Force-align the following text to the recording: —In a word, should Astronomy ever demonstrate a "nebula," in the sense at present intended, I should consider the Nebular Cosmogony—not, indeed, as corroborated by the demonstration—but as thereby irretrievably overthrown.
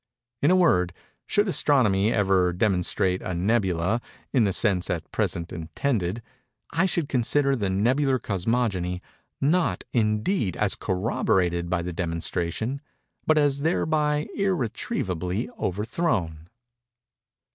—In 0.41 0.49
a 0.49 0.55
word, 0.55 0.93
should 1.27 1.47
Astronomy 1.47 2.11
ever 2.11 2.51
demonstrate 2.53 3.21
a 3.21 3.35
"nebula," 3.35 4.01
in 4.33 4.45
the 4.45 4.51
sense 4.51 4.89
at 4.89 5.11
present 5.11 5.53
intended, 5.53 6.23
I 6.71 6.87
should 6.87 7.07
consider 7.07 7.55
the 7.55 7.69
Nebular 7.69 8.17
Cosmogony—not, 8.17 9.83
indeed, 9.93 10.57
as 10.57 10.73
corroborated 10.73 11.69
by 11.69 11.83
the 11.83 11.93
demonstration—but 11.93 13.37
as 13.37 13.61
thereby 13.61 14.27
irretrievably 14.35 15.51
overthrown. 15.59 16.49